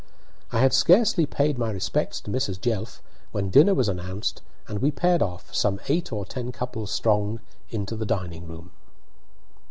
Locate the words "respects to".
1.69-2.31